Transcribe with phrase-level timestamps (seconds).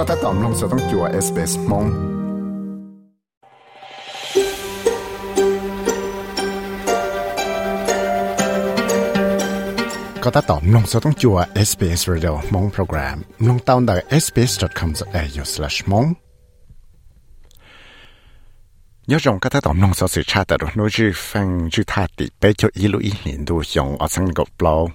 [0.00, 1.86] ็ถ้าตอมลงสต้องจัวเอสเปสมง
[10.22, 11.36] ก็ถ้าตอมลงสต้องจัว
[11.68, 13.16] SBS Radio มงโปรแกรม
[13.48, 16.08] ลงตาวน์ได้ sbs.com.au/mong
[19.06, 21.82] nhớ rằng các tác động nông sản sự cha tại đó nói chứ phân chứ
[21.86, 24.90] tha tỷ bé cho ý lũ ý liền đồ dùng ở sang gọc lâu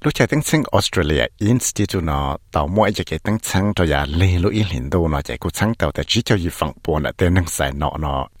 [0.00, 3.72] lúc chạy tiếng sinh Australia Institute nó tàu mỗi chỉ cái tiếng sáng
[5.38, 7.46] cũng sáng tàu tại chỉ cho dự phòng bộ nó tên năng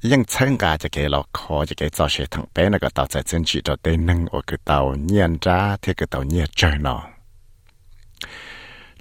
[0.02, 2.90] nhưng sáng cả chỉ cái lọ khó chỉ cái giáo sư thằng bé nó cái
[2.94, 3.76] tàu chạy chân chỉ cho
[4.30, 6.24] ở cái tàu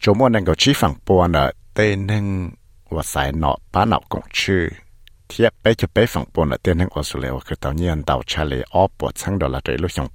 [0.02, 2.52] chỗ mỗi năng chỉ phòng bộ nó tên năng
[2.89, 4.67] và sai nọ ba nọ cũng chưa
[5.30, 6.78] thiếp bé cho bé phòng bộ nó tên
[7.30, 10.08] ở cái tàu nhiên tàu Charlie ở bộ sáng đó là trời lúc sáng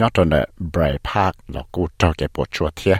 [0.00, 0.44] ยอดตัวเน่ย
[0.74, 2.96] บรพาร์คเรากูเจ้าเก็บปวดชัวเทีย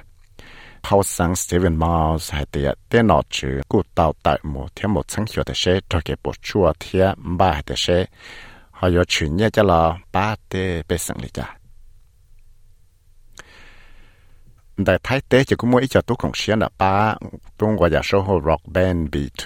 [0.84, 7.04] เขาสังสตีเวนมาร์สให้เตียเตียนอจือกูเต่าตัดหมูเทียหมดสังเขียวแต่เชเจ้เก็บปวดชัวเทีย
[7.38, 7.98] บ้าเดเช่
[8.74, 9.82] เขาโยชื่อเนี่ยจะรอ
[10.14, 10.52] ป้าเต
[10.86, 11.46] ไปสังเลยจ้า
[14.85, 16.93] แต่ท้ายเตะจะกูมัวอีจอตุของเชียนอ่ะป้า
[17.57, 19.43] ตรงว่าจะโชว์ rock band B2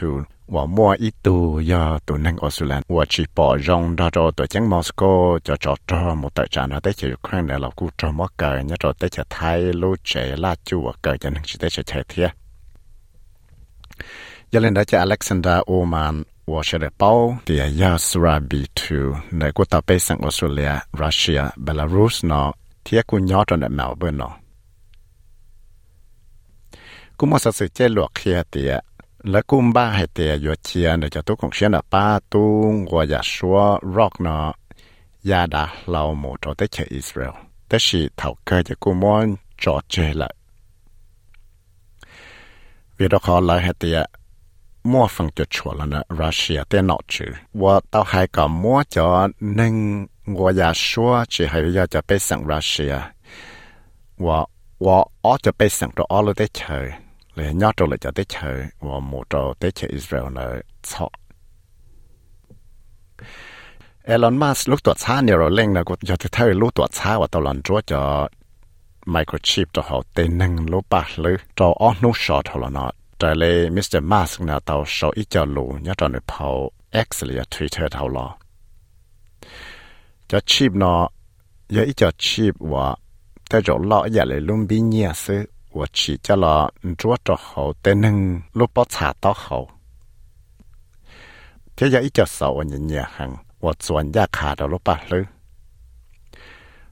[0.54, 5.02] ว่ามัวอีตัวยาตัวนังออสเตรเลียว่าชีปอจงดาจอตัวจังมอสโก
[5.48, 10.12] จะจอจอหมดแต่จานะเตะจะอยู่ครั้งเนี่ยเรากูจอมอเกยเนี่ยจอเตะจะไทยรู้เจ
[10.44, 12.28] ลาจูว่าเกยจะนึงชิเตะจะใช้เทีย
[14.52, 16.16] ยาเลนได้จะอเล็กซานดราโอมาน
[16.52, 17.12] ว่าเชเดเป้า
[17.46, 19.02] เดียยาสราบีทู
[19.38, 22.48] ในกูตาไปสังออสเตรเลียรัสเซียเบลารุสเนาะ
[22.84, 24.34] เทียกูยอดตอนเดเมลเบิร์นเนาะ
[27.20, 28.74] กูมาสักเจหลวกเคียเตีย
[29.30, 33.58] แล้วกุมบ้าให้เตียอยู่เชียนเดี๋ยวจะตุกของเชียนอ่ะป้าตุงวัวอย่าชัว
[33.96, 34.48] ร็อกเนาะ
[35.30, 37.36] ยาดาเราหมดตัวเตเชอิสราเอล
[37.68, 39.26] แต่สิเท่าเกิดจะกูมอน
[39.64, 40.30] จอดเจละ
[42.98, 44.00] วิดขอเลยให้เตีย
[44.92, 47.32] มั่วฟังจุดชัวแล้วนะรัสเซียเต้นอจือ
[47.62, 49.10] ว่าเต้าให้กับมั่วจอ
[49.56, 49.76] หนึ่ง
[50.38, 52.94] วัวอย่าชัวจะให้ยาจะไปสั่งรัสเซีย
[54.26, 54.40] ว่า
[54.86, 57.09] ว่าอ๋อจะไปสั่งตัวอ๋อเลยได้เฉย เลยยอดตัวเลยจะได้เฉยว่าหมู่ตัวได้เฉยอิสราเอลเลยชอเอลอนมัสลูกตัวช้าเนี่ย
[57.43, 61.07] là nhớ trâu là cho tới chờ và một trâu tới chờ Israel là sợ
[64.03, 66.87] Elon Musk lúc tuổi xa nhiều rồi lên là có cho tới thời lúc tuổi
[66.93, 68.29] xa và tàu lần chúa cho
[69.07, 72.91] microchip cho họ tên nâng lúc bạc lư, cho ông nút sọ thầu là nó
[73.19, 74.03] trở lại Mr.
[74.03, 78.09] Musk là tao sợ ít cho lù nhớ cho người phao X là Twitter thầu
[78.09, 78.29] là
[80.29, 81.09] cho chip nó
[81.69, 82.95] giờ ít cho chip và
[83.51, 89.69] tới chỗ lọ giờ lại luôn bị nhẹ sự 我去叫了捉着猴的能路包查到猴。
[91.77, 95.25] 这要一脚手我人也行，我转亚卡的路巴了。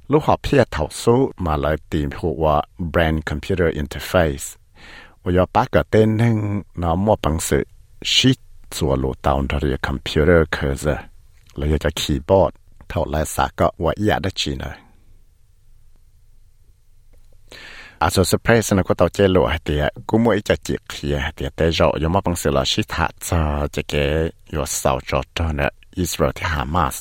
[0.06, 4.54] 路好撇头书马来点呼我 Brain Computer Interface，
[5.22, 7.66] 我要把个的能那么本事
[8.00, 8.34] 是
[8.70, 10.88] 做路到的 computer 可是，
[11.54, 12.52] 了要叫 keyboard，
[12.86, 14.72] 头来啥个我也得记呢。
[18.03, 23.39] อาสุสเพรสนะก็ต่อเจลเตียกูมัวจะจิกเขียเตียแต่จอยมาบังสิลาชิตาจะ
[23.74, 23.94] จะเก
[24.53, 25.68] ยอสาวจอจอนะ
[26.00, 26.95] อิสราเอลที่ฮามาส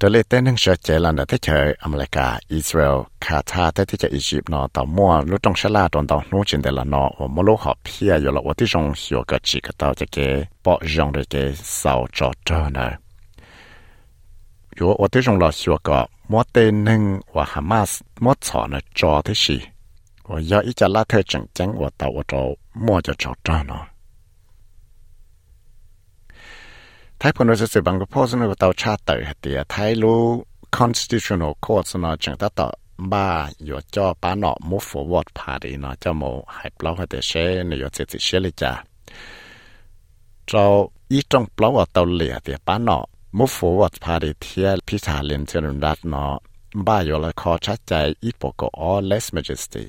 [0.00, 10.16] ตัวเลขเต้นนึงเชื่อเจลันแต่เฉยอเมริกาอิสราเอลคาทาแต่ที่จะอียิปต์เนาะต่อมัวรู้ต้องชลาตอนต่อนู้จินเดละเนาะว่ามัวรู้หอบเพียอยู่ละว่าที่จงเหี่ยวกับจิกต่อจะเก
[10.64, 11.34] ปอจง的เก
[11.80, 12.99] สาวจอจอนะ
[14.75, 19.61] 如果我对上老说个，莫得能我哈马斯莫操呢做的事，
[20.23, 23.75] 我要一家拉特整整我到我找莫就找着呢。
[27.19, 32.73] 台本来是这帮个 pose 那个到查到的，台路 constitutional court 呢整得到。
[33.09, 37.79] ba yo cho ba nọ mu forward party nó cho mu hai blow hay để này
[37.79, 38.83] yo chỉ chỉ xe lại cha
[40.45, 43.05] cho ý trong blow ở tàu lìa thì ba nọ
[43.37, 46.25] มุฟวัดพาดิเทียพิธาเลนเจริญรัตนอ
[46.87, 47.93] บ้ายละคอชัดใจ
[48.23, 49.83] อีปกออเลสเมจิสตี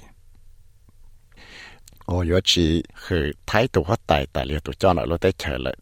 [2.06, 2.66] โอยชี
[3.04, 5.76] คือท้ายตัวหัวไตแต่เลียตัวจอนเราได้เฉลย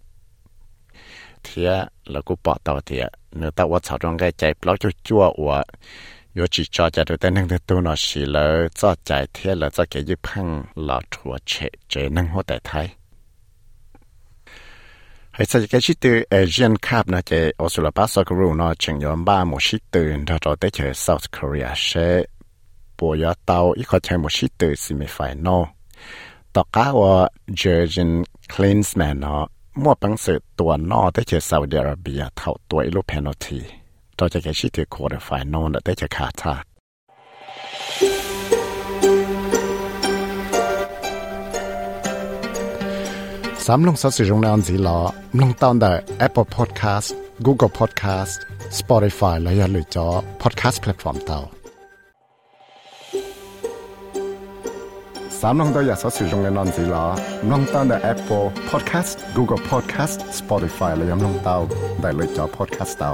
[1.43, 1.71] เทีย
[2.11, 3.05] แล้วกูปอต่อเทีย
[3.37, 5.51] เนื้อตะวัดสาวตรงใกล้ใจปลอกจั่วจั่วอว
[6.37, 10.47] ยจีจอจะดูแต่นึ่งตัวนอชีเลยจอดใจเทียแล้วจะเกี่ยพัง
[10.85, 11.53] หลอดทัวเฉ
[11.89, 12.89] เจนั่งหัวแตไทย
[15.41, 19.01] hay sao cái chi từ Asian Cup na cái Australia ba soccer rule nó chừng
[19.01, 22.23] yon ba một chi từ đó rồi tới chơi South Korea sẽ
[22.99, 25.65] bộ ya tàu ít có chơi một chi từ semi-final
[26.53, 26.95] ต่อก้าว
[27.59, 28.11] เจอร์จิน
[28.53, 29.43] คลินส์แมนเนาะ
[29.83, 33.61] มั่วปังสือตัวนอได้เจอซาอุดิอาระเบียเท่าตัวอีลูเพนอที
[34.19, 44.99] ต่อจากที่ถือควอเตอร์ไฟนอลได้เจอคาตาามลงสสิจงนานสีหลอ
[45.41, 45.93] ลงตอนได้
[46.27, 47.09] Apple Podcast
[47.47, 48.39] Google Podcast
[48.79, 50.07] Spotify และอย่าลืมจอ
[50.43, 51.39] Podcast Platform เตา
[55.41, 57.05] สามลงตัวอย่าสสิจงนานสีหลอ
[57.51, 61.57] ลงตอนได้ Apple Podcast Google Podcast Spotify และยังลงเตา
[62.01, 63.13] ได้เลยจอ Podcast เตา